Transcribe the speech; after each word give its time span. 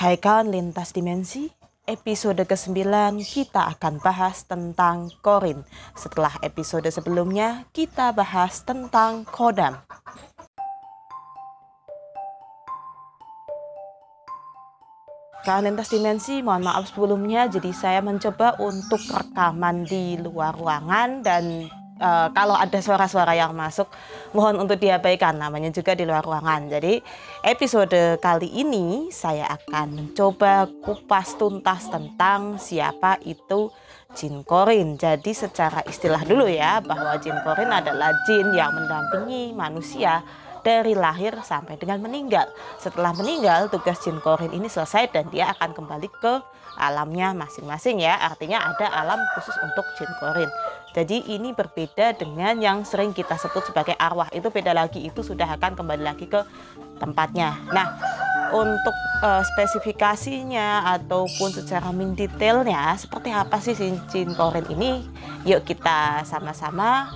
Hai 0.00 0.16
kawan 0.16 0.48
lintas 0.48 0.96
dimensi, 0.96 1.52
episode 1.84 2.48
ke-9 2.48 2.88
kita 3.20 3.68
akan 3.76 4.00
bahas 4.00 4.48
tentang 4.48 5.12
Korin. 5.20 5.60
Setelah 5.92 6.40
episode 6.40 6.88
sebelumnya, 6.88 7.68
kita 7.76 8.08
bahas 8.16 8.64
tentang 8.64 9.28
Kodam. 9.28 9.76
Kawan 15.44 15.68
lintas 15.68 15.92
dimensi, 15.92 16.40
mohon 16.40 16.64
maaf 16.64 16.88
sebelumnya, 16.88 17.52
jadi 17.52 17.68
saya 17.76 18.00
mencoba 18.00 18.56
untuk 18.56 19.04
rekaman 19.04 19.84
di 19.84 20.16
luar 20.16 20.56
ruangan 20.56 21.20
dan 21.20 21.68
uh, 22.00 22.28
kalau 22.32 22.56
ada 22.56 22.80
suara-suara 22.80 23.36
yang 23.36 23.52
masuk 23.52 23.86
mohon 24.32 24.56
untuk 24.58 24.80
diabaikan 24.80 25.36
namanya 25.36 25.70
juga 25.70 25.92
di 25.92 26.08
luar 26.08 26.24
ruangan. 26.24 26.66
Jadi 26.72 26.98
episode 27.44 28.18
kali 28.18 28.48
ini 28.50 29.12
saya 29.12 29.46
akan 29.46 29.86
mencoba 29.94 30.66
kupas 30.82 31.36
tuntas 31.36 31.86
tentang 31.92 32.56
siapa 32.56 33.20
itu 33.22 33.70
jin 34.16 34.42
korin. 34.42 34.98
Jadi 34.98 35.30
secara 35.30 35.84
istilah 35.86 36.24
dulu 36.26 36.48
ya 36.50 36.82
bahwa 36.82 37.14
jin 37.20 37.36
korin 37.46 37.70
adalah 37.70 38.10
jin 38.26 38.50
yang 38.56 38.74
mendampingi 38.74 39.54
manusia 39.54 40.24
dari 40.62 40.94
lahir 40.96 41.36
sampai 41.42 41.76
dengan 41.80 42.00
meninggal. 42.00 42.48
Setelah 42.78 43.12
meninggal, 43.16 43.68
tugas 43.72 44.00
jin 44.04 44.20
korin 44.20 44.52
ini 44.52 44.68
selesai 44.68 45.10
dan 45.12 45.28
dia 45.28 45.52
akan 45.56 45.74
kembali 45.74 46.08
ke 46.20 46.34
alamnya 46.78 47.36
masing-masing 47.36 48.00
ya. 48.00 48.16
Artinya 48.20 48.62
ada 48.72 48.88
alam 48.92 49.20
khusus 49.36 49.56
untuk 49.60 49.84
jin 49.98 50.10
korin. 50.20 50.50
Jadi 50.90 51.22
ini 51.30 51.54
berbeda 51.54 52.18
dengan 52.18 52.58
yang 52.58 52.82
sering 52.82 53.14
kita 53.14 53.38
sebut 53.38 53.62
sebagai 53.70 53.94
arwah. 53.94 54.26
Itu 54.34 54.50
beda 54.50 54.74
lagi, 54.74 55.06
itu 55.06 55.22
sudah 55.22 55.46
akan 55.54 55.78
kembali 55.78 56.02
lagi 56.02 56.26
ke 56.26 56.42
tempatnya. 56.98 57.54
Nah, 57.70 57.86
untuk 58.50 58.96
uh, 59.22 59.42
spesifikasinya 59.54 60.90
ataupun 60.98 61.54
secara 61.54 61.94
min 61.94 62.18
detailnya 62.18 62.98
seperti 62.98 63.30
apa 63.30 63.62
sih 63.62 63.78
cincin 63.78 64.34
korin 64.34 64.66
ini? 64.74 65.06
Yuk 65.46 65.62
kita 65.64 66.26
sama-sama 66.26 67.06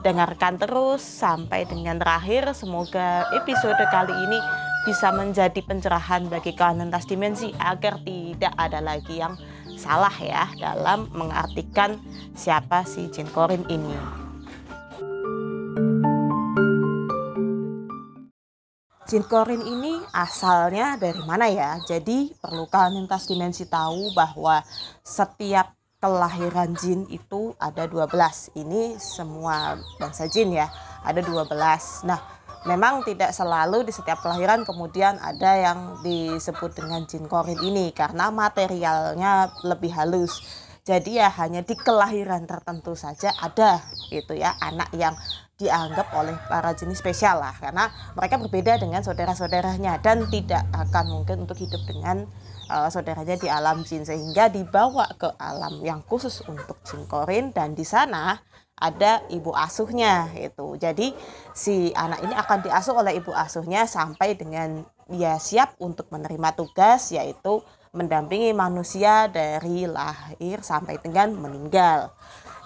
dengarkan 0.00 0.56
terus 0.56 1.04
sampai 1.04 1.68
dengan 1.68 2.00
terakhir. 2.00 2.52
Semoga 2.56 3.28
episode 3.36 3.80
kali 3.92 4.12
ini 4.12 4.38
bisa 4.88 5.12
menjadi 5.12 5.60
pencerahan 5.60 6.24
bagi 6.32 6.56
kawan 6.56 6.80
lintas 6.80 7.04
dimensi 7.04 7.52
agar 7.60 8.00
tidak 8.00 8.52
ada 8.56 8.80
lagi 8.80 9.20
yang 9.20 9.36
salah 9.76 10.12
ya 10.16 10.48
dalam 10.56 11.08
mengartikan 11.12 12.00
siapa 12.32 12.84
si 12.88 13.08
jin 13.12 13.28
korin 13.28 13.64
ini. 13.68 13.96
Jin 19.10 19.26
korin 19.26 19.58
ini 19.66 19.98
asalnya 20.14 20.94
dari 20.94 21.18
mana 21.26 21.50
ya? 21.50 21.82
Jadi 21.82 22.30
perlu 22.38 22.70
kalian 22.70 23.04
lintas 23.04 23.26
dimensi 23.26 23.66
tahu 23.66 24.14
bahwa 24.14 24.62
setiap 25.02 25.79
kelahiran 26.00 26.72
jin 26.80 27.04
itu 27.12 27.52
ada 27.60 27.84
12. 27.84 28.56
Ini 28.56 28.96
semua 28.96 29.76
bangsa 30.00 30.24
jin 30.26 30.56
ya, 30.56 30.66
ada 31.04 31.20
12. 31.20 32.08
Nah, 32.08 32.20
memang 32.64 33.04
tidak 33.04 33.36
selalu 33.36 33.84
di 33.84 33.92
setiap 33.92 34.24
kelahiran 34.24 34.64
kemudian 34.64 35.20
ada 35.20 35.60
yang 35.60 35.78
disebut 36.00 36.72
dengan 36.72 37.04
jin 37.04 37.28
korin 37.28 37.60
ini 37.60 37.92
karena 37.92 38.32
materialnya 38.32 39.52
lebih 39.64 39.92
halus. 39.92 40.40
Jadi 40.80 41.20
ya 41.20 41.28
hanya 41.36 41.60
di 41.60 41.76
kelahiran 41.76 42.48
tertentu 42.48 42.96
saja 42.96 43.30
ada 43.36 43.84
itu 44.08 44.32
ya 44.32 44.56
anak 44.64 44.88
yang 44.96 45.12
dianggap 45.60 46.08
oleh 46.16 46.32
para 46.48 46.72
jenis 46.72 47.04
spesial 47.04 47.36
lah 47.36 47.52
karena 47.60 47.92
mereka 48.16 48.40
berbeda 48.40 48.80
dengan 48.80 49.04
saudara-saudaranya 49.04 50.00
dan 50.00 50.24
tidak 50.32 50.64
akan 50.72 51.20
mungkin 51.20 51.44
untuk 51.44 51.60
hidup 51.60 51.84
dengan 51.84 52.24
uh, 52.70 52.86
saudaranya 52.86 53.34
di 53.34 53.50
alam 53.50 53.82
jin 53.82 54.06
sehingga 54.06 54.46
dibawa 54.46 55.10
ke 55.18 55.26
alam 55.36 55.82
yang 55.82 56.00
khusus 56.06 56.40
untuk 56.46 56.78
jin 56.86 57.02
korin 57.10 57.50
dan 57.50 57.74
di 57.74 57.82
sana 57.82 58.38
ada 58.80 59.20
ibu 59.28 59.52
asuhnya 59.52 60.32
itu. 60.38 60.78
Jadi 60.80 61.12
si 61.52 61.92
anak 61.92 62.24
ini 62.24 62.32
akan 62.32 62.58
diasuh 62.64 62.96
oleh 62.96 63.20
ibu 63.20 63.34
asuhnya 63.34 63.84
sampai 63.84 64.38
dengan 64.38 64.86
dia 65.10 65.36
siap 65.36 65.76
untuk 65.82 66.08
menerima 66.08 66.56
tugas 66.56 67.12
yaitu 67.12 67.60
mendampingi 67.90 68.54
manusia 68.54 69.26
dari 69.26 69.84
lahir 69.84 70.62
sampai 70.62 70.96
dengan 71.02 71.34
meninggal. 71.34 72.14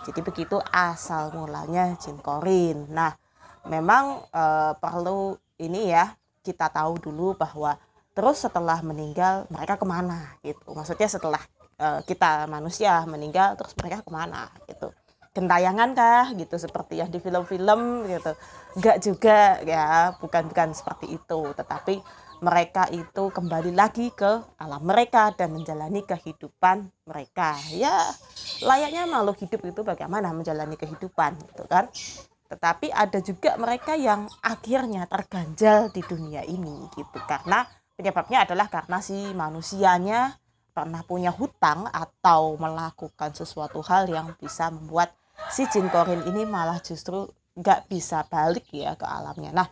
Jadi 0.04 0.20
begitu 0.20 0.60
asal 0.68 1.32
mulanya 1.32 1.96
jin 1.96 2.20
korin. 2.20 2.92
Nah, 2.92 3.16
memang 3.64 4.20
e, 4.28 4.44
perlu 4.76 5.40
ini 5.56 5.88
ya 5.88 6.12
kita 6.44 6.68
tahu 6.68 7.00
dulu 7.00 7.32
bahwa 7.40 7.80
terus 8.14 8.46
setelah 8.46 8.78
meninggal 8.80 9.50
mereka 9.50 9.74
ke 9.74 9.84
mana 9.84 10.38
gitu. 10.46 10.70
Maksudnya 10.70 11.10
setelah 11.10 11.42
e, 11.74 11.86
kita 12.06 12.46
manusia 12.46 13.02
meninggal 13.10 13.58
terus 13.58 13.74
mereka 13.74 14.06
ke 14.06 14.10
mana 14.14 14.48
gitu. 14.70 14.94
Gentayangan 15.34 15.98
kah 15.98 16.30
gitu 16.38 16.54
seperti 16.54 17.02
yang 17.02 17.10
di 17.10 17.18
film-film 17.18 18.06
gitu. 18.06 18.32
Enggak 18.78 18.96
juga 19.02 19.38
ya 19.66 20.14
bukan 20.22 20.46
bukan 20.46 20.70
seperti 20.70 21.10
itu. 21.10 21.40
Tetapi 21.58 21.94
mereka 22.38 22.86
itu 22.94 23.34
kembali 23.34 23.74
lagi 23.74 24.14
ke 24.14 24.30
alam 24.62 24.82
mereka 24.86 25.34
dan 25.34 25.50
menjalani 25.50 26.06
kehidupan 26.06 26.86
mereka. 27.10 27.58
Ya 27.74 27.98
layaknya 28.62 29.10
makhluk 29.10 29.42
hidup 29.42 29.66
itu 29.66 29.82
bagaimana 29.82 30.30
menjalani 30.30 30.78
kehidupan 30.78 31.34
gitu 31.50 31.66
kan. 31.66 31.90
Tetapi 32.46 32.94
ada 32.94 33.18
juga 33.18 33.58
mereka 33.58 33.98
yang 33.98 34.30
akhirnya 34.38 35.10
terganjal 35.10 35.90
di 35.90 35.98
dunia 36.06 36.46
ini 36.46 36.86
gitu. 36.94 37.18
Karena 37.26 37.66
penyebabnya 37.94 38.46
adalah 38.46 38.66
karena 38.70 38.98
si 38.98 39.14
manusianya 39.34 40.36
pernah 40.74 41.06
punya 41.06 41.30
hutang 41.30 41.86
atau 41.94 42.58
melakukan 42.58 43.30
sesuatu 43.30 43.78
hal 43.86 44.10
yang 44.10 44.34
bisa 44.34 44.74
membuat 44.74 45.14
si 45.54 45.66
jin 45.70 45.86
korin 45.86 46.26
ini 46.26 46.42
malah 46.42 46.82
justru 46.82 47.30
nggak 47.54 47.86
bisa 47.86 48.26
balik 48.26 48.66
ya 48.74 48.98
ke 48.98 49.06
alamnya. 49.06 49.54
Nah, 49.54 49.68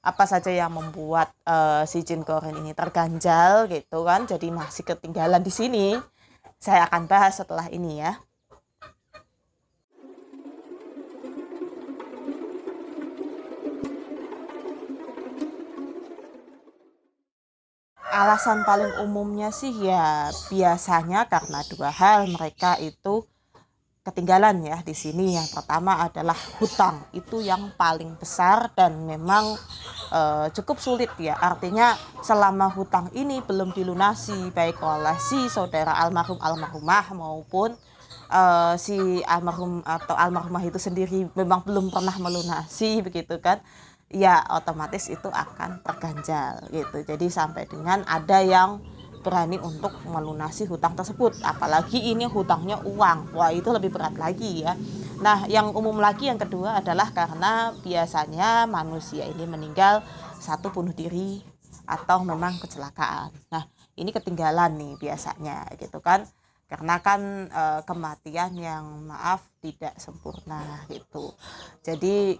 apa 0.00 0.24
saja 0.24 0.48
yang 0.48 0.72
membuat 0.72 1.36
uh, 1.44 1.84
si 1.84 2.00
jin 2.00 2.24
korin 2.24 2.56
ini 2.56 2.72
terganjal 2.72 3.68
gitu 3.68 4.08
kan? 4.08 4.24
Jadi 4.24 4.48
masih 4.48 4.88
ketinggalan 4.88 5.44
di 5.44 5.52
sini. 5.52 5.86
Saya 6.56 6.88
akan 6.88 7.04
bahas 7.04 7.36
setelah 7.36 7.68
ini 7.68 8.00
ya. 8.00 8.16
Alasan 18.16 18.64
paling 18.64 18.96
umumnya 19.04 19.52
sih 19.52 19.76
ya 19.76 20.32
biasanya 20.48 21.28
karena 21.28 21.60
dua 21.68 21.92
hal 21.92 22.24
mereka 22.32 22.80
itu 22.80 23.28
ketinggalan 24.00 24.64
ya 24.64 24.80
di 24.80 24.96
sini. 24.96 25.36
Yang 25.36 25.52
pertama 25.52 26.00
adalah 26.00 26.38
hutang 26.56 27.04
itu 27.12 27.44
yang 27.44 27.76
paling 27.76 28.16
besar 28.16 28.72
dan 28.72 29.04
memang 29.04 29.60
e, 30.08 30.48
cukup 30.56 30.80
sulit 30.80 31.12
ya. 31.20 31.36
Artinya 31.36 31.92
selama 32.24 32.72
hutang 32.72 33.12
ini 33.12 33.44
belum 33.44 33.76
dilunasi 33.76 34.48
baik 34.48 34.80
oleh 34.80 35.20
si 35.20 35.52
saudara 35.52 35.92
almarhum 36.00 36.40
almarhumah 36.40 37.12
maupun 37.12 37.76
e, 38.32 38.42
si 38.80 38.96
almarhum 39.28 39.84
atau 39.84 40.16
almarhumah 40.16 40.64
itu 40.64 40.80
sendiri 40.80 41.28
memang 41.36 41.60
belum 41.68 41.92
pernah 41.92 42.16
melunasi 42.16 43.04
begitu 43.04 43.36
kan 43.44 43.60
ya 44.10 44.42
otomatis 44.54 45.10
itu 45.10 45.26
akan 45.26 45.82
terganjal 45.82 46.62
gitu. 46.70 47.02
Jadi 47.02 47.26
sampai 47.26 47.66
dengan 47.66 48.06
ada 48.06 48.38
yang 48.42 48.78
berani 49.26 49.58
untuk 49.58 49.90
melunasi 50.06 50.70
hutang 50.70 50.94
tersebut. 50.94 51.42
Apalagi 51.42 51.98
ini 51.98 52.30
hutangnya 52.30 52.78
uang. 52.86 53.34
Wah 53.34 53.50
itu 53.50 53.66
lebih 53.74 53.90
berat 53.90 54.14
lagi 54.14 54.62
ya. 54.62 54.78
Nah 55.18 55.50
yang 55.50 55.74
umum 55.74 55.98
lagi 55.98 56.30
yang 56.30 56.38
kedua 56.38 56.78
adalah 56.78 57.10
karena 57.10 57.74
biasanya 57.82 58.70
manusia 58.70 59.26
ini 59.26 59.42
meninggal 59.42 60.06
satu 60.38 60.70
bunuh 60.70 60.94
diri 60.94 61.42
atau 61.90 62.22
memang 62.22 62.62
kecelakaan. 62.62 63.34
Nah 63.50 63.66
ini 63.98 64.14
ketinggalan 64.14 64.78
nih 64.78 64.94
biasanya 64.94 65.66
gitu 65.74 65.98
kan. 65.98 66.22
Karena 66.66 66.98
kan 66.98 67.46
e, 67.46 67.62
kematian 67.86 68.58
yang 68.58 69.06
maaf 69.06 69.42
tidak 69.62 69.94
sempurna 70.02 70.82
gitu. 70.90 71.30
Jadi 71.82 72.34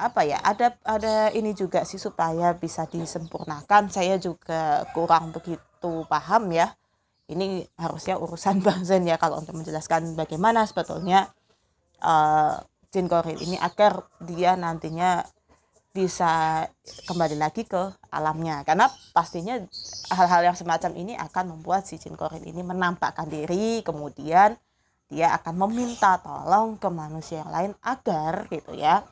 apa 0.00 0.24
ya 0.24 0.40
ada 0.40 0.76
ada 0.84 1.28
ini 1.32 1.52
juga 1.52 1.84
sih 1.84 2.00
supaya 2.00 2.56
bisa 2.56 2.88
disempurnakan. 2.88 3.92
Saya 3.92 4.16
juga 4.16 4.84
kurang 4.96 5.32
begitu 5.32 6.04
paham 6.08 6.52
ya. 6.52 6.72
Ini 7.30 7.66
harusnya 7.78 8.18
urusan 8.18 8.60
Bang 8.66 8.82
Zen 8.82 9.06
ya 9.06 9.16
kalau 9.16 9.40
untuk 9.40 9.56
menjelaskan 9.56 10.14
bagaimana 10.18 10.66
sebetulnya 10.66 11.30
uh, 12.02 12.58
jin 12.90 13.06
korin 13.06 13.38
ini 13.38 13.56
agar 13.60 14.08
dia 14.24 14.58
nantinya 14.58 15.22
bisa 15.90 16.64
kembali 17.06 17.36
lagi 17.38 17.66
ke 17.66 17.92
alamnya. 18.10 18.62
Karena 18.66 18.86
pastinya 19.12 19.58
hal-hal 20.10 20.52
yang 20.52 20.56
semacam 20.58 20.92
ini 20.98 21.14
akan 21.18 21.58
membuat 21.58 21.86
si 21.86 21.98
jin 21.98 22.14
korin 22.14 22.42
ini 22.42 22.62
menampakkan 22.62 23.26
diri 23.26 23.82
kemudian 23.82 24.54
dia 25.10 25.34
akan 25.34 25.66
meminta 25.66 26.22
tolong 26.22 26.78
ke 26.78 26.86
manusia 26.86 27.42
yang 27.42 27.50
lain 27.50 27.72
agar 27.82 28.46
gitu 28.46 28.78
ya 28.78 29.02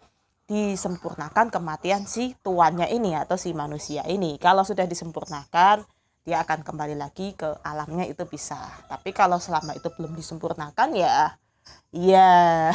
disempurnakan 0.49 1.53
kematian 1.53 2.09
si 2.09 2.33
tuannya 2.41 2.89
ini 2.89 3.13
atau 3.13 3.37
si 3.37 3.53
manusia 3.53 4.01
ini. 4.09 4.41
Kalau 4.41 4.65
sudah 4.65 4.89
disempurnakan 4.89 5.85
dia 6.25 6.41
akan 6.41 6.65
kembali 6.65 6.97
lagi 6.97 7.37
ke 7.37 7.61
alamnya 7.61 8.09
itu 8.09 8.25
bisa. 8.25 8.57
Tapi 8.89 9.13
kalau 9.13 9.37
selama 9.37 9.77
itu 9.77 9.93
belum 9.93 10.17
disempurnakan 10.17 10.97
ya 10.97 11.37
ya 11.93 12.73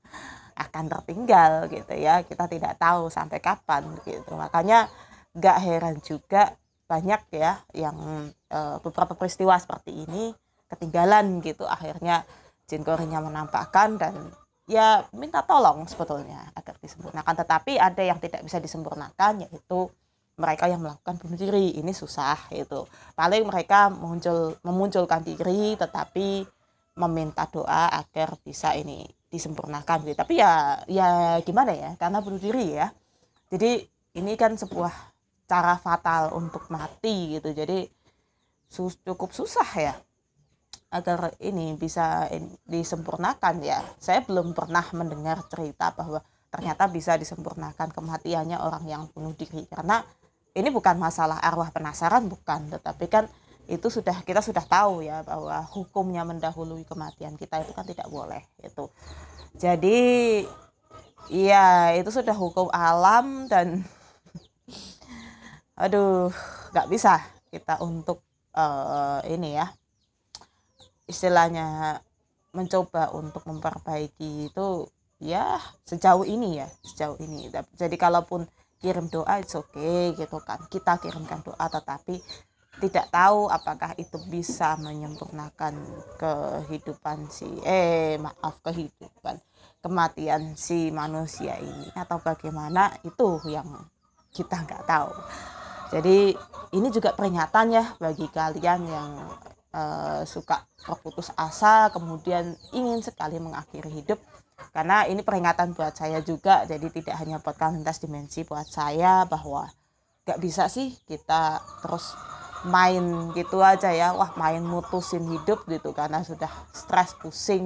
akan 0.64 0.84
tertinggal 0.86 1.66
gitu 1.66 1.98
ya. 1.98 2.22
Kita 2.22 2.46
tidak 2.46 2.78
tahu 2.78 3.10
sampai 3.10 3.42
kapan 3.42 3.90
gitu. 4.06 4.30
Makanya 4.38 4.86
gak 5.34 5.58
heran 5.66 5.98
juga 6.06 6.54
banyak 6.86 7.26
ya 7.34 7.58
yang 7.74 8.30
e, 8.30 8.58
beberapa 8.86 9.18
peristiwa 9.18 9.58
seperti 9.58 10.06
ini 10.06 10.30
ketinggalan 10.70 11.42
gitu. 11.42 11.66
Akhirnya 11.66 12.22
jin 12.70 12.86
korinnya 12.86 13.18
menampakkan 13.18 13.98
dan 13.98 14.14
ya 14.66 15.06
minta 15.14 15.46
tolong 15.46 15.86
sebetulnya 15.86 16.50
agar 16.52 16.76
disempurnakan. 16.82 17.34
Tetapi 17.42 17.78
ada 17.78 18.02
yang 18.02 18.18
tidak 18.18 18.42
bisa 18.42 18.58
disempurnakan 18.58 19.46
yaitu 19.46 19.88
mereka 20.36 20.68
yang 20.68 20.84
melakukan 20.84 21.16
bunuh 21.16 21.38
diri. 21.38 21.78
Ini 21.80 21.92
susah 21.94 22.50
itu 22.52 22.84
paling 23.16 23.46
mereka 23.48 23.88
muncul 23.88 24.58
memunculkan 24.66 25.24
diri 25.24 25.78
tetapi 25.78 26.44
meminta 26.96 27.48
doa 27.48 27.88
agar 27.92 28.36
bisa 28.42 28.74
ini 28.76 29.06
disempurnakan 29.30 30.04
gitu. 30.04 30.18
Tapi 30.18 30.34
ya 30.42 30.82
ya 30.90 31.40
gimana 31.40 31.72
ya? 31.72 31.90
Karena 31.96 32.20
bunuh 32.20 32.42
diri 32.42 32.76
ya. 32.76 32.90
Jadi 33.48 33.86
ini 34.18 34.32
kan 34.34 34.58
sebuah 34.58 34.92
cara 35.46 35.78
fatal 35.78 36.34
untuk 36.34 36.66
mati 36.68 37.38
gitu. 37.38 37.54
Jadi 37.54 37.86
sus 38.66 38.98
cukup 39.06 39.30
susah 39.30 39.70
ya 39.78 39.94
agar 40.90 41.34
ini 41.42 41.74
bisa 41.74 42.30
disempurnakan 42.66 43.62
ya. 43.62 43.82
Saya 43.98 44.22
belum 44.22 44.54
pernah 44.54 44.84
mendengar 44.94 45.42
cerita 45.50 45.92
bahwa 45.92 46.22
ternyata 46.48 46.86
bisa 46.88 47.18
disempurnakan 47.18 47.90
kematiannya 47.92 48.58
orang 48.62 48.84
yang 48.86 49.02
bunuh 49.10 49.34
diri. 49.34 49.66
Karena 49.66 50.00
ini 50.56 50.68
bukan 50.72 50.96
masalah 50.96 51.42
arwah 51.42 51.68
penasaran 51.74 52.30
bukan. 52.30 52.70
Tetapi 52.70 53.06
kan 53.10 53.26
itu 53.66 53.90
sudah 53.90 54.22
kita 54.22 54.38
sudah 54.38 54.62
tahu 54.62 55.02
ya 55.02 55.26
bahwa 55.26 55.58
hukumnya 55.74 56.22
mendahului 56.22 56.86
kematian 56.86 57.34
kita 57.34 57.66
itu 57.66 57.74
kan 57.74 57.82
tidak 57.82 58.06
boleh 58.06 58.38
itu 58.62 58.86
jadi 59.58 59.98
iya 61.26 61.98
itu 61.98 62.06
sudah 62.14 62.34
hukum 62.34 62.70
alam 62.70 63.50
dan 63.50 63.82
aduh 65.82 66.30
nggak 66.70 66.86
bisa 66.86 67.18
kita 67.50 67.82
untuk 67.82 68.22
uh, 68.54 69.18
ini 69.26 69.58
ya 69.58 69.66
istilahnya 71.06 71.98
mencoba 72.52 73.14
untuk 73.14 73.46
memperbaiki 73.46 74.50
itu 74.50 74.88
ya 75.22 75.58
sejauh 75.86 76.26
ini 76.26 76.60
ya 76.60 76.68
sejauh 76.84 77.16
ini. 77.22 77.48
Jadi 77.78 77.96
kalaupun 77.96 78.44
kirim 78.82 79.08
doa 79.08 79.40
itu 79.40 79.62
oke 79.62 79.72
okay, 79.72 80.12
gitu 80.18 80.38
kan. 80.44 80.60
Kita 80.68 80.98
kirimkan 81.00 81.40
doa 81.46 81.66
tetapi 81.70 82.20
tidak 82.76 83.08
tahu 83.08 83.48
apakah 83.48 83.96
itu 83.96 84.20
bisa 84.28 84.76
menyempurnakan 84.76 85.80
kehidupan 86.20 87.24
si 87.32 87.48
eh 87.64 88.20
maaf 88.20 88.60
kehidupan 88.60 89.40
kematian 89.80 90.52
si 90.60 90.92
manusia 90.92 91.56
ini 91.56 91.88
atau 91.96 92.20
bagaimana 92.20 92.92
itu 93.00 93.40
yang 93.48 93.68
kita 94.28 94.60
nggak 94.60 94.84
tahu. 94.84 95.12
Jadi 95.96 96.36
ini 96.76 96.88
juga 96.92 97.16
peringatan 97.16 97.66
ya 97.72 97.84
bagi 97.96 98.28
kalian 98.28 98.80
yang 98.84 99.10
uh, 99.76 100.22
suka 100.24 100.64
berputus 100.88 101.28
asa 101.36 101.92
kemudian 101.92 102.56
ingin 102.72 103.04
sekali 103.04 103.36
mengakhiri 103.36 103.92
hidup. 103.92 104.18
Karena 104.72 105.04
ini 105.04 105.20
peringatan 105.20 105.76
buat 105.76 105.92
saya 105.92 106.24
juga 106.24 106.64
jadi 106.64 106.88
tidak 106.88 107.16
hanya 107.20 107.36
buat 107.44 107.60
lintas 107.60 108.00
dimensi 108.00 108.40
buat 108.48 108.64
saya 108.64 109.28
bahwa 109.28 109.68
nggak 110.24 110.40
bisa 110.40 110.72
sih 110.72 110.96
kita 111.04 111.60
terus 111.84 112.16
main 112.64 113.30
gitu 113.36 113.60
aja 113.60 113.92
ya. 113.92 114.16
Wah 114.16 114.32
main 114.40 114.64
mutusin 114.64 115.28
hidup 115.28 115.68
gitu 115.68 115.92
karena 115.92 116.24
sudah 116.24 116.48
stres 116.72 117.12
pusing 117.20 117.64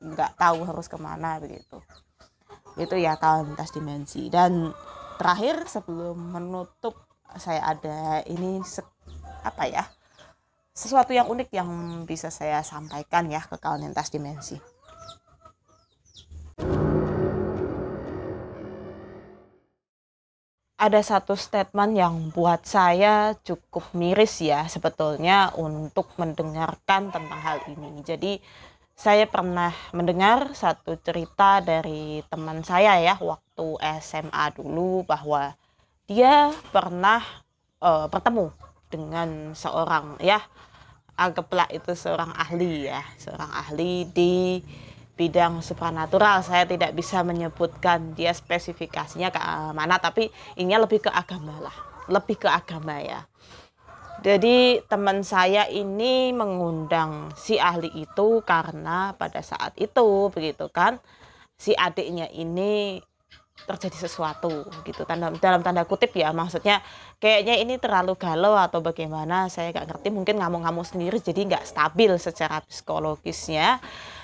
nggak 0.00 0.40
tahu 0.40 0.64
harus 0.64 0.88
ke 0.88 0.96
mana 0.96 1.36
begitu. 1.36 1.84
Itu 2.80 2.96
ya 2.96 3.20
kalau 3.20 3.44
lintas 3.44 3.68
dimensi. 3.76 4.32
Dan 4.32 4.72
terakhir 5.20 5.68
sebelum 5.68 6.32
menutup 6.32 6.96
saya 7.36 7.76
ada 7.76 8.24
ini 8.28 8.60
apa 9.44 9.64
ya 9.68 9.84
sesuatu 10.72 11.12
yang 11.12 11.28
unik 11.28 11.52
yang 11.52 11.68
bisa 12.08 12.32
saya 12.32 12.64
sampaikan 12.64 13.28
ya 13.28 13.44
ke 13.44 13.60
kawan 13.60 13.84
lintas 13.84 14.08
dimensi 14.08 14.56
ada 20.82 20.98
satu 20.98 21.38
statement 21.38 21.94
yang 21.94 22.14
buat 22.34 22.66
saya 22.66 23.38
cukup 23.46 23.86
miris 23.94 24.42
ya 24.42 24.66
sebetulnya 24.66 25.54
untuk 25.54 26.10
mendengarkan 26.18 27.14
tentang 27.14 27.38
hal 27.38 27.62
ini. 27.70 28.02
Jadi 28.02 28.42
saya 28.98 29.30
pernah 29.30 29.70
mendengar 29.94 30.50
satu 30.58 30.98
cerita 30.98 31.62
dari 31.62 32.18
teman 32.26 32.66
saya 32.66 32.98
ya 32.98 33.14
waktu 33.22 33.78
SMA 34.02 34.58
dulu 34.58 35.06
bahwa 35.06 35.54
dia 36.10 36.50
pernah 36.74 37.22
uh, 37.78 38.10
bertemu 38.10 38.50
dengan 38.92 39.56
seorang 39.56 40.20
ya 40.20 40.44
anggaplah 41.16 41.68
itu 41.70 41.92
seorang 41.92 42.32
ahli 42.34 42.88
ya, 42.88 43.00
seorang 43.20 43.50
ahli 43.52 44.08
di 44.08 44.60
bidang 45.14 45.60
supranatural. 45.60 46.40
Saya 46.40 46.64
tidak 46.64 46.96
bisa 46.96 47.20
menyebutkan 47.22 48.16
dia 48.16 48.32
spesifikasinya 48.32 49.28
ke 49.30 49.40
mana 49.76 50.00
tapi 50.00 50.32
ini 50.56 50.72
lebih 50.74 51.04
ke 51.04 51.10
agama 51.12 51.60
lah. 51.60 51.76
Lebih 52.10 52.36
ke 52.42 52.48
agama 52.48 52.98
ya. 52.98 53.22
Jadi 54.22 54.78
teman 54.86 55.26
saya 55.26 55.66
ini 55.66 56.30
mengundang 56.30 57.34
si 57.34 57.58
ahli 57.58 57.90
itu 57.90 58.38
karena 58.46 59.18
pada 59.18 59.42
saat 59.42 59.74
itu 59.82 60.30
begitu 60.30 60.70
kan 60.70 61.02
si 61.58 61.74
adiknya 61.74 62.30
ini 62.30 63.02
terjadi 63.62 64.08
sesuatu 64.08 64.66
gitu 64.82 65.06
tanda, 65.06 65.30
dalam 65.38 65.62
tanda 65.62 65.86
kutip 65.86 66.10
ya 66.18 66.34
maksudnya 66.34 66.82
kayaknya 67.22 67.62
ini 67.62 67.78
terlalu 67.78 68.18
galau 68.18 68.58
atau 68.58 68.82
bagaimana 68.82 69.46
saya 69.46 69.70
nggak 69.70 69.86
ngerti 69.86 70.08
mungkin 70.10 70.42
ngamuk-ngamuk 70.42 70.82
sendiri 70.82 71.22
jadi 71.22 71.46
nggak 71.46 71.64
stabil 71.70 72.10
secara 72.18 72.58
psikologisnya 72.66 73.78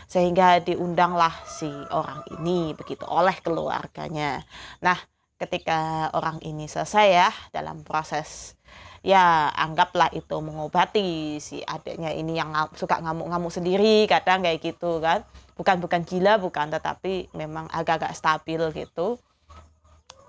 sehingga 0.09 0.59
diundanglah 0.65 1.31
si 1.45 1.69
orang 1.93 2.25
ini 2.41 2.73
begitu 2.73 3.05
oleh 3.05 3.37
keluarganya. 3.45 4.41
Nah, 4.81 4.97
ketika 5.39 6.11
orang 6.13 6.43
ini 6.43 6.67
selesai 6.67 7.07
ya 7.09 7.31
dalam 7.55 7.87
proses 7.87 8.59
ya 9.07 9.49
anggaplah 9.55 10.11
itu 10.11 10.37
mengobati 10.43 11.39
si 11.39 11.63
adiknya 11.63 12.11
ini 12.11 12.35
yang 12.35 12.51
suka 12.75 12.99
ngamuk-ngamuk 12.99 13.55
sendiri 13.55 14.11
kadang 14.11 14.43
kayak 14.43 14.59
gitu 14.59 14.99
kan 14.99 15.23
bukan 15.55 15.79
bukan 15.79 16.03
gila 16.03 16.43
bukan 16.43 16.69
tetapi 16.75 17.31
memang 17.33 17.71
agak-agak 17.71 18.13
stabil 18.19 18.59
gitu 18.75 19.17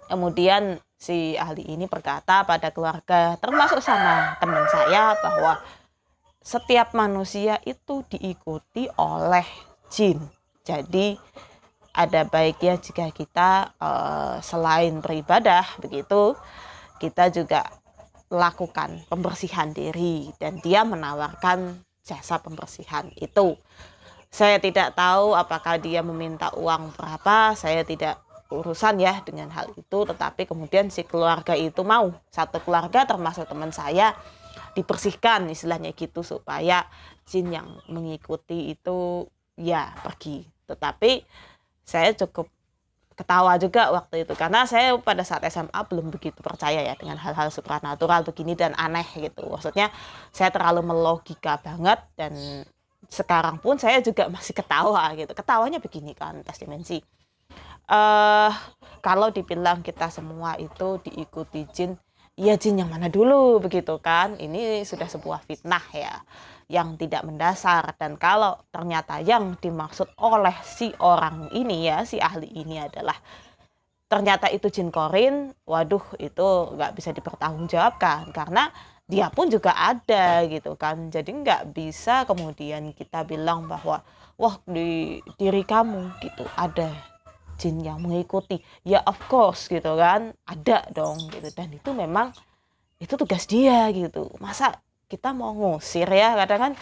kemudian 0.05 0.77
si 1.01 1.34
ahli 1.36 1.65
ini 1.65 1.89
berkata 1.89 2.45
pada 2.45 2.69
keluarga 2.69 3.34
termasuk 3.41 3.81
sama 3.81 4.38
teman 4.38 4.65
saya 4.69 5.17
bahwa 5.17 5.57
setiap 6.39 6.95
manusia 6.95 7.60
itu 7.67 8.01
diikuti 8.10 8.88
oleh 8.98 9.45
jin. 9.91 10.17
Jadi 10.63 11.17
ada 12.00 12.24
baiknya 12.24 12.79
jika 12.79 13.12
kita 13.12 13.75
uh, 13.75 14.39
selain 14.39 15.03
beribadah 15.03 15.68
begitu 15.84 16.32
kita 17.03 17.27
juga 17.27 17.68
lakukan 18.32 19.03
pembersihan 19.12 19.75
diri 19.75 20.32
dan 20.39 20.63
dia 20.63 20.88
menawarkan 20.88 21.84
jasa 22.06 22.39
pembersihan 22.39 23.12
itu. 23.20 23.60
Saya 24.29 24.62
tidak 24.62 24.94
tahu 24.94 25.34
apakah 25.34 25.82
dia 25.82 26.06
meminta 26.06 26.53
uang 26.53 26.94
berapa, 26.94 27.58
saya 27.58 27.82
tidak 27.82 28.22
urusan 28.53 29.01
ya 29.01 29.25
dengan 29.25 29.50
hal 29.50 29.74
itu, 29.74 30.06
tetapi 30.06 30.46
kemudian 30.46 30.94
si 30.94 31.01
keluarga 31.01 31.58
itu 31.58 31.82
mau, 31.82 32.13
satu 32.29 32.62
keluarga 32.62 33.10
termasuk 33.10 33.50
teman 33.50 33.74
saya 33.74 34.13
dibersihkan 34.77 35.50
istilahnya 35.50 35.98
gitu 35.98 36.22
supaya 36.22 36.86
jin 37.25 37.50
yang 37.50 37.82
mengikuti 37.89 38.77
itu 38.77 39.25
ya 39.58 39.98
pergi 40.06 40.46
tetapi 40.70 41.25
saya 41.89 42.13
cukup 42.13 42.46
ketawa 43.17 43.60
juga 43.60 43.91
waktu 43.91 44.24
itu 44.24 44.31
karena 44.38 44.63
saya 44.63 44.96
pada 44.96 45.27
saat 45.27 45.43
SMA 45.51 45.75
belum 45.91 46.08
begitu 46.08 46.39
percaya 46.39 46.79
ya 46.79 46.96
dengan 46.96 47.19
hal-hal 47.19 47.51
supranatural 47.51 48.24
begini 48.24 48.55
dan 48.55 48.72
aneh 48.79 49.03
gitu. 49.17 49.43
Maksudnya 49.50 49.91
saya 50.31 50.53
terlalu 50.53 50.86
melogika 50.86 51.60
banget 51.60 52.00
dan 52.15 52.31
sekarang 53.12 53.60
pun 53.60 53.75
saya 53.75 54.00
juga 54.00 54.29
masih 54.36 54.55
ketawa 54.55 55.12
gitu. 55.19 55.36
Ketawanya 55.36 55.84
begini 55.84 56.15
kan 56.15 56.39
tes 56.48 56.62
dimensi. 56.62 57.03
Uh, 57.89 58.53
kalau 59.01 59.34
dibilang 59.34 59.81
kita 59.81 60.13
semua 60.13 60.53
itu 60.62 61.01
diikuti 61.10 61.65
jin 61.74 61.98
ya 62.38 62.53
jin 62.55 62.79
yang 62.79 62.88
mana 62.88 63.12
dulu 63.12 63.60
begitu 63.60 64.00
kan? 64.00 64.39
Ini 64.39 64.88
sudah 64.88 65.12
sebuah 65.12 65.43
fitnah 65.43 65.84
ya 65.91 66.24
yang 66.69 66.95
tidak 66.95 67.25
mendasar. 67.25 67.97
Dan 67.97 68.15
kalau 68.15 68.55
ternyata 68.69 69.17
yang 69.19 69.57
dimaksud 69.57 70.13
oleh 70.21 70.53
si 70.61 70.93
orang 71.01 71.49
ini 71.51 71.89
ya 71.89 72.05
si 72.05 72.21
ahli 72.21 72.47
ini 72.53 72.77
adalah 72.77 73.17
ternyata 74.09 74.49
itu 74.49 74.69
jin 74.69 74.89
korin 74.93 75.53
waduh 75.65 76.01
itu 76.21 76.47
nggak 76.77 76.93
bisa 76.93 77.09
dipertanggungjawabkan. 77.11 78.29
Karena 78.31 78.69
dia 79.09 79.33
pun 79.33 79.49
juga 79.49 79.73
ada 79.73 80.45
gitu 80.45 80.77
kan. 80.77 81.09
Jadi 81.09 81.41
nggak 81.41 81.73
bisa 81.73 82.29
kemudian 82.29 82.93
kita 82.93 83.25
bilang 83.25 83.65
bahwa 83.65 84.05
wah 84.38 84.55
di 84.69 85.17
diri 85.41 85.65
kamu 85.65 86.21
gitu 86.21 86.45
ada 86.53 86.93
jin 87.57 87.81
yang 87.81 87.97
mengikuti. 88.05 88.61
Ya 88.85 89.01
of 89.09 89.17
course 89.25 89.65
gitu 89.65 89.97
kan. 89.97 90.38
Ada 90.45 90.85
dong 90.93 91.33
gitu. 91.33 91.49
Dan 91.49 91.73
itu 91.73 91.89
memang 91.97 92.29
itu 93.01 93.17
tugas 93.17 93.49
dia 93.49 93.89
gitu. 93.89 94.29
Masa 94.38 94.77
kita 95.10 95.34
mau 95.34 95.51
ngusir 95.58 96.06
ya 96.06 96.38
kadang 96.38 96.62
kan 96.70 96.74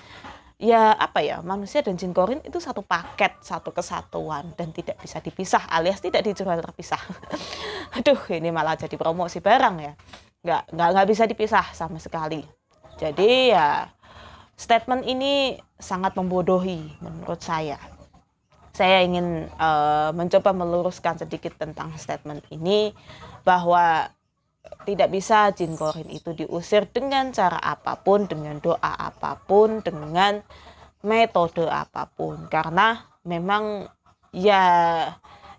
ya 0.59 0.91
apa 0.91 1.21
ya 1.23 1.39
manusia 1.45 1.85
dan 1.85 1.95
jin 1.95 2.11
korin 2.11 2.41
itu 2.41 2.57
satu 2.59 2.81
paket 2.81 3.39
satu 3.39 3.71
kesatuan 3.71 4.51
dan 4.57 4.73
tidak 4.75 4.99
bisa 4.99 5.23
dipisah 5.23 5.63
alias 5.71 6.03
tidak 6.03 6.27
dijual 6.27 6.59
terpisah. 6.59 6.99
Aduh 7.97 8.19
ini 8.35 8.51
malah 8.51 8.75
jadi 8.75 8.99
promosi 8.99 9.39
barang 9.39 9.75
ya. 9.79 9.93
Nggak 10.43 10.61
nggak 10.75 10.89
nggak 10.91 11.07
bisa 11.07 11.23
dipisah 11.23 11.65
sama 11.71 12.03
sekali. 12.03 12.43
Jadi 12.99 13.53
ya 13.53 13.87
statement 14.57 15.05
ini 15.05 15.55
sangat 15.77 16.17
membodohi 16.17 16.99
menurut 16.99 17.39
saya. 17.39 17.79
Saya 18.73 19.01
ingin 19.01 19.49
uh, 19.57 20.13
mencoba 20.13 20.53
meluruskan 20.53 21.17
sedikit 21.17 21.57
tentang 21.57 21.93
statement 21.97 22.45
ini 22.53 22.93
bahwa 23.41 24.09
tidak 24.87 25.11
bisa 25.11 25.51
jin 25.51 25.75
korin 25.75 26.07
itu 26.07 26.31
diusir 26.31 26.87
dengan 26.87 27.31
cara 27.35 27.59
apa 27.59 27.99
pun 27.99 28.23
dengan 28.23 28.59
doa 28.63 28.79
apa 28.79 29.35
pun 29.43 29.83
dengan 29.83 30.39
metode 31.03 31.67
apa 31.67 32.07
pun. 32.07 32.47
Karena 32.47 32.95
memang 33.27 33.87
ya 34.31 34.63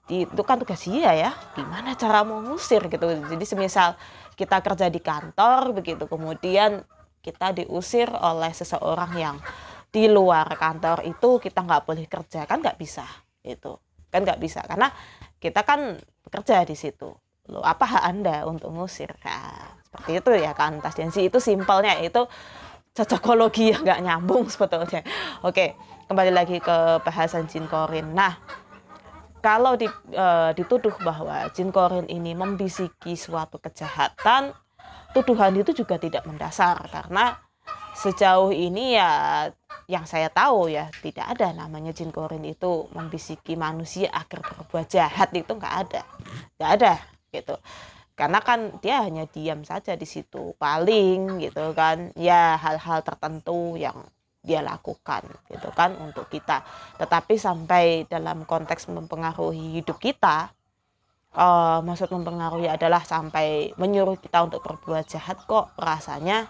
itu 0.08 0.42
kan 0.44 0.60
tugas 0.60 0.80
dia 0.88 1.12
ya. 1.12 1.30
Gimana 1.52 1.92
cara 1.94 2.24
mengusir 2.24 2.88
gitu. 2.88 3.04
Jadi 3.04 3.44
semisal 3.44 3.94
kita 4.34 4.64
kerja 4.64 4.88
di 4.88 5.00
kantor 5.04 5.76
begitu. 5.76 6.08
Kemudian 6.08 6.82
kita 7.20 7.52
diusir 7.52 8.08
oleh 8.08 8.52
seseorang 8.56 9.12
yang 9.18 9.36
di 9.88 10.08
luar 10.08 10.48
kantor 10.56 11.04
itu 11.04 11.40
kita 11.40 11.60
nggak 11.64 11.84
boleh 11.84 12.06
kerja. 12.08 12.48
Kan 12.48 12.64
nggak 12.64 12.80
bisa 12.80 13.04
itu 13.44 13.76
kan 14.08 14.24
nggak 14.24 14.40
bisa. 14.40 14.64
Karena 14.64 14.88
kita 15.36 15.62
kan 15.62 16.00
bekerja 16.24 16.64
di 16.64 16.76
situ 16.76 17.12
lo 17.48 17.64
apa 17.64 17.84
hak 17.84 18.04
anda 18.04 18.44
untuk 18.44 18.72
ngusir? 18.72 19.12
Nah, 19.24 19.78
seperti 19.88 20.20
itu 20.20 20.30
ya 20.44 20.52
kan 20.52 20.78
tas 20.84 20.92
tensi 20.92 21.26
itu 21.26 21.40
simpelnya 21.40 21.96
itu 22.04 22.28
cocokologi 22.92 23.72
yang 23.72 23.82
nggak 23.82 24.00
nyambung 24.04 24.44
sebetulnya. 24.52 25.00
Oke 25.40 25.74
kembali 26.08 26.32
lagi 26.32 26.60
ke 26.60 27.00
bahasan 27.04 27.48
jin 27.48 27.64
korin. 27.68 28.12
Nah 28.12 28.36
kalau 29.40 29.78
di, 29.78 29.86
e, 30.12 30.26
dituduh 30.58 30.92
bahwa 31.00 31.48
jin 31.56 31.72
korin 31.72 32.04
ini 32.10 32.34
membisiki 32.34 33.14
suatu 33.14 33.62
kejahatan, 33.62 34.50
tuduhan 35.14 35.54
itu 35.56 35.72
juga 35.72 35.96
tidak 35.96 36.26
mendasar. 36.26 36.84
Karena 36.90 37.38
sejauh 37.94 38.50
ini 38.50 38.98
ya 38.98 39.10
yang 39.88 40.04
saya 40.04 40.28
tahu 40.28 40.68
ya 40.68 40.92
tidak 41.00 41.38
ada 41.38 41.54
namanya 41.54 41.96
jin 41.96 42.12
korin 42.12 42.44
itu 42.44 42.92
membisiki 42.92 43.54
manusia 43.54 44.10
agar 44.10 44.42
berbuat 44.42 44.90
jahat. 44.90 45.30
Itu 45.32 45.54
nggak 45.54 45.74
ada. 45.86 46.02
Nggak 46.58 46.72
ada 46.82 46.92
gitu. 47.34 47.56
Karena 48.18 48.42
kan 48.42 48.82
dia 48.82 49.06
hanya 49.06 49.30
diam 49.30 49.62
saja 49.62 49.94
di 49.94 50.06
situ 50.08 50.54
paling 50.58 51.38
gitu 51.38 51.70
kan. 51.72 52.10
Ya 52.18 52.58
hal-hal 52.58 53.06
tertentu 53.06 53.78
yang 53.78 53.96
dia 54.42 54.62
lakukan 54.64 55.22
gitu 55.50 55.68
kan 55.74 55.94
untuk 56.00 56.26
kita. 56.26 56.64
Tetapi 56.98 57.34
sampai 57.38 58.08
dalam 58.10 58.42
konteks 58.48 58.90
mempengaruhi 58.90 59.78
hidup 59.78 60.02
kita 60.02 60.50
uh, 61.34 61.78
maksud 61.84 62.08
mempengaruhi 62.08 62.70
adalah 62.70 63.02
sampai 63.04 63.74
menyuruh 63.76 64.16
kita 64.16 64.46
untuk 64.46 64.64
berbuat 64.64 65.04
jahat 65.06 65.38
kok 65.44 65.74
rasanya 65.76 66.48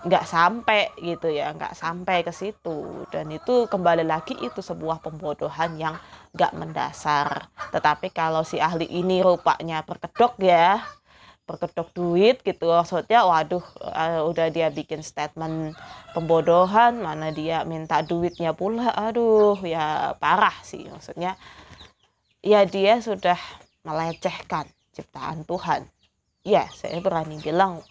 nggak 0.00 0.24
sampai 0.24 0.88
gitu 0.96 1.28
ya 1.28 1.52
nggak 1.52 1.76
sampai 1.76 2.24
ke 2.24 2.32
situ. 2.32 3.04
Dan 3.12 3.28
itu 3.32 3.68
kembali 3.68 4.04
lagi 4.04 4.36
itu 4.40 4.60
sebuah 4.64 5.04
pembodohan 5.04 5.76
yang 5.76 5.96
nggak 6.32 6.52
mendasar. 6.56 7.48
Tetapi 7.74 8.08
kalau 8.14 8.42
si 8.46 8.56
ahli 8.62 8.88
ini 8.88 9.20
rupanya 9.20 9.84
berkedok 9.84 10.40
ya 10.40 10.80
berkedok 11.50 11.90
duit 11.90 12.36
gitu 12.46 12.70
maksudnya 12.70 13.26
waduh 13.26 13.64
uh, 13.82 14.22
udah 14.22 14.54
dia 14.54 14.70
bikin 14.70 15.02
statement 15.02 15.74
pembodohan 16.14 17.02
mana 17.02 17.34
dia 17.34 17.66
minta 17.66 18.06
duitnya 18.06 18.54
pula 18.54 18.94
aduh 18.94 19.58
ya 19.66 20.14
parah 20.22 20.54
sih 20.62 20.86
maksudnya. 20.86 21.34
Ya 22.40 22.62
dia 22.64 23.02
sudah 23.02 23.36
melecehkan 23.84 24.70
ciptaan 24.94 25.42
Tuhan. 25.44 25.90
Ya 26.46 26.70
saya 26.72 27.02
berani 27.02 27.36
bilang 27.42 27.82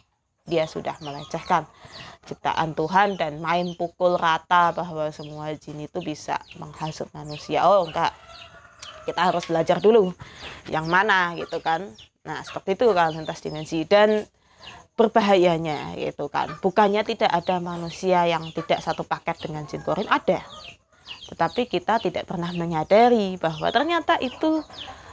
dia 0.50 0.66
sudah 0.66 0.98
melecehkan 1.00 1.70
ciptaan 2.26 2.74
Tuhan 2.74 3.16
dan 3.16 3.38
main 3.40 3.78
pukul 3.78 4.18
rata 4.18 4.74
bahwa 4.74 5.08
semua 5.14 5.54
jin 5.56 5.86
itu 5.86 6.02
bisa 6.02 6.42
menghasut 6.58 7.08
manusia 7.14 7.64
oh 7.64 7.86
enggak 7.86 8.12
kita 9.06 9.32
harus 9.32 9.46
belajar 9.46 9.78
dulu 9.78 10.12
yang 10.68 10.90
mana 10.90 11.38
gitu 11.38 11.62
kan 11.62 11.88
Nah, 12.28 12.44
seperti 12.44 12.76
itu 12.76 12.86
kalau 12.92 13.10
lintas 13.10 13.40
dimensi 13.40 13.88
dan 13.88 14.28
berbahayanya 14.94 15.96
gitu 15.96 16.28
kan. 16.28 16.52
Bukannya 16.60 17.02
tidak 17.08 17.32
ada 17.32 17.64
manusia 17.64 18.28
yang 18.28 18.52
tidak 18.52 18.84
satu 18.84 19.08
paket 19.08 19.40
dengan 19.40 19.64
jin 19.66 19.80
korin 19.82 20.06
ada. 20.06 20.44
Tetapi 21.32 21.66
kita 21.66 21.98
tidak 22.04 22.28
pernah 22.28 22.52
menyadari 22.52 23.40
bahwa 23.40 23.72
ternyata 23.72 24.20
itu 24.20 24.62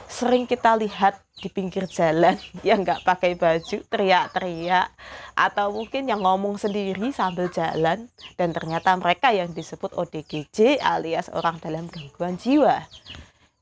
sering 0.07 0.47
kita 0.47 0.79
lihat 0.79 1.19
di 1.37 1.51
pinggir 1.51 1.85
jalan 1.85 2.39
yang 2.67 2.81
nggak 2.81 3.03
pakai 3.03 3.37
baju 3.37 3.77
teriak-teriak 3.91 4.89
atau 5.37 5.69
mungkin 5.69 6.09
yang 6.09 6.23
ngomong 6.23 6.57
sendiri 6.57 7.11
sambil 7.13 7.51
jalan 7.51 8.09
dan 8.39 8.49
ternyata 8.55 8.95
mereka 8.97 9.29
yang 9.35 9.51
disebut 9.53 9.93
ODGJ 9.93 10.81
alias 10.81 11.29
orang 11.29 11.61
dalam 11.61 11.85
gangguan 11.91 12.39
jiwa. 12.39 12.87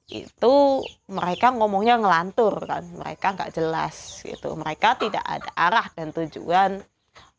Itu 0.05 0.85
mereka 1.09 1.49
ngomongnya 1.49 1.97
ngelantur 1.97 2.61
kan 2.69 2.85
mereka 2.93 3.33
nggak 3.33 3.57
jelas 3.57 4.21
gitu. 4.21 4.53
Mereka 4.53 5.01
tidak 5.01 5.25
ada 5.25 5.49
arah 5.57 5.87
dan 5.97 6.13
tujuan 6.13 6.77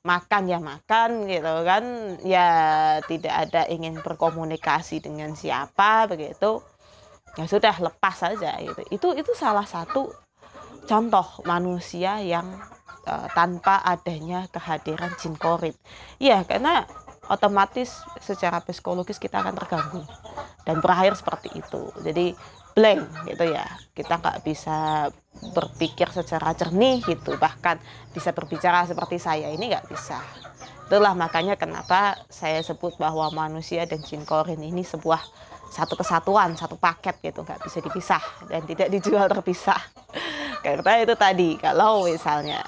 makan 0.02 0.42
ya 0.50 0.58
makan 0.58 1.30
gitu 1.30 1.54
kan. 1.62 1.84
Ya 2.26 2.50
tidak 3.06 3.48
ada 3.48 3.70
ingin 3.70 4.02
berkomunikasi 4.02 4.98
dengan 4.98 5.38
siapa 5.38 6.10
begitu 6.10 6.58
ya 7.37 7.45
sudah 7.45 7.76
lepas 7.76 8.16
saja 8.16 8.57
gitu. 8.61 8.81
Itu 8.88 9.09
itu 9.12 9.33
salah 9.37 9.69
satu 9.69 10.09
contoh 10.88 11.26
manusia 11.45 12.19
yang 12.25 12.49
uh, 13.07 13.28
tanpa 13.37 13.85
adanya 13.85 14.49
kehadiran 14.49 15.12
jin 15.21 15.37
korit. 15.37 15.76
Ya 16.16 16.40
karena 16.49 16.88
otomatis 17.28 17.93
secara 18.23 18.64
psikologis 18.64 19.21
kita 19.21 19.45
akan 19.45 19.55
terganggu. 19.55 20.02
Dan 20.66 20.83
berakhir 20.83 21.14
seperti 21.14 21.55
itu. 21.55 21.93
Jadi 22.02 22.35
blank 22.75 23.28
gitu 23.31 23.45
ya. 23.47 23.64
Kita 23.95 24.19
nggak 24.19 24.43
bisa 24.43 25.09
berpikir 25.55 26.11
secara 26.11 26.57
jernih 26.57 27.05
gitu. 27.07 27.38
Bahkan 27.38 27.78
bisa 28.11 28.35
berbicara 28.35 28.83
seperti 28.88 29.21
saya 29.23 29.52
ini 29.52 29.71
nggak 29.71 29.87
bisa. 29.87 30.19
Itulah 30.87 31.19
makanya 31.19 31.59
kenapa 31.59 32.14
saya 32.31 32.62
sebut 32.62 32.95
bahwa 32.95 33.26
manusia 33.35 33.83
dan 33.90 33.99
jin 34.07 34.23
korin 34.23 34.62
ini 34.62 34.87
sebuah 34.87 35.19
satu 35.70 35.99
kesatuan 35.99 36.54
satu 36.54 36.78
paket 36.78 37.18
gitu 37.20 37.42
nggak 37.42 37.61
bisa 37.62 37.78
dipisah 37.82 38.23
dan 38.50 38.62
tidak 38.64 38.88
dijual 38.90 39.26
terpisah. 39.26 39.78
Karena 40.64 40.92
itu 41.02 41.14
tadi 41.14 41.58
kalau 41.58 42.06
misalnya 42.06 42.62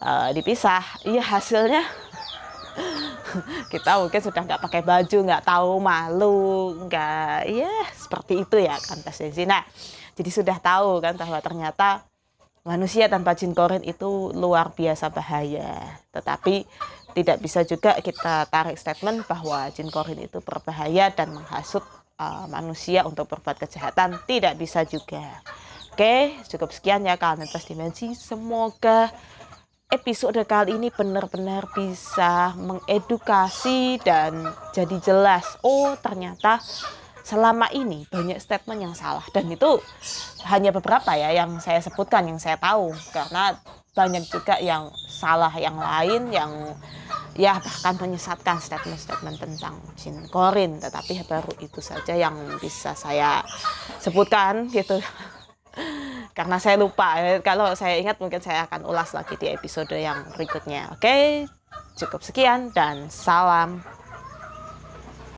uh, 0.00 0.28
dipisah 0.32 0.82
iya 1.08 1.22
hasilnya 1.22 1.84
kita 3.72 4.00
mungkin 4.00 4.20
sudah 4.20 4.42
nggak 4.44 4.62
pakai 4.68 4.82
baju 4.84 5.18
nggak 5.24 5.44
tahu 5.44 5.70
malu 5.80 6.76
nggak 6.88 7.48
ya 7.48 7.72
seperti 7.96 8.44
itu 8.44 8.56
ya 8.60 8.76
kan 8.76 9.00
Sensi 9.08 9.48
nah 9.48 9.64
jadi 10.16 10.30
sudah 10.32 10.56
tahu 10.60 11.04
kan 11.04 11.16
bahwa 11.16 11.40
ternyata 11.44 12.04
manusia 12.66 13.06
tanpa 13.06 13.38
jin 13.38 13.54
korin 13.54 13.86
itu 13.86 14.34
luar 14.34 14.74
biasa 14.74 15.12
bahaya. 15.14 16.02
Tetapi 16.10 16.66
tidak 17.14 17.38
bisa 17.38 17.62
juga 17.62 17.94
kita 18.02 18.50
tarik 18.50 18.80
statement 18.80 19.28
bahwa 19.28 19.70
jin 19.70 19.92
korin 19.92 20.18
itu 20.18 20.42
berbahaya 20.42 21.12
dan 21.14 21.36
menghasut 21.36 21.84
uh, 22.20 22.44
manusia 22.48 23.04
untuk 23.04 23.28
berbuat 23.30 23.60
kejahatan 23.60 24.20
tidak 24.28 24.56
bisa 24.56 24.82
juga. 24.84 25.40
Oke 25.92 26.36
cukup 26.48 26.72
sekian 26.72 27.08
ya 27.08 27.16
kalian 27.16 27.48
dimensi. 27.48 28.12
Semoga 28.12 29.08
episode 29.88 30.42
kali 30.44 30.76
ini 30.76 30.92
benar-benar 30.92 31.70
bisa 31.72 32.52
mengedukasi 32.58 34.02
dan 34.02 34.44
jadi 34.74 34.98
jelas 34.98 35.46
oh 35.62 35.94
ternyata 36.02 36.58
selama 37.26 37.66
ini 37.74 38.06
banyak 38.06 38.38
statement 38.38 38.80
yang 38.86 38.94
salah. 38.94 39.24
Dan 39.34 39.50
itu 39.50 39.82
hanya 40.46 40.70
beberapa 40.70 41.10
ya 41.18 41.34
yang 41.34 41.58
saya 41.58 41.82
sebutkan 41.82 42.22
yang 42.30 42.38
saya 42.38 42.54
tahu. 42.54 42.94
Karena 43.10 43.58
banyak 43.96 44.28
juga 44.30 44.60
yang 44.62 44.92
salah 44.94 45.50
yang 45.56 45.74
lain 45.74 46.30
yang 46.30 46.52
ya 47.36 47.60
bahkan 47.60 47.94
menyesatkan 48.00 48.56
statement-statement 48.58 49.36
tentang 49.36 49.76
jin 49.96 50.24
korin 50.32 50.80
tetapi 50.80 51.22
baru 51.28 51.52
itu 51.60 51.80
saja 51.84 52.16
yang 52.16 52.34
bisa 52.60 52.96
saya 52.96 53.44
sebutkan 54.00 54.68
gitu. 54.72 54.98
Karena 56.36 56.56
saya 56.60 56.76
lupa 56.76 57.16
kalau 57.40 57.72
saya 57.76 57.96
ingat 58.00 58.20
mungkin 58.20 58.40
saya 58.40 58.68
akan 58.68 58.88
ulas 58.88 59.12
lagi 59.12 59.36
di 59.40 59.48
episode 59.52 59.92
yang 59.96 60.24
berikutnya. 60.36 60.92
Oke 60.92 61.48
Cukup 61.96 62.20
sekian 62.20 62.76
dan 62.76 63.08
salam 63.08 63.80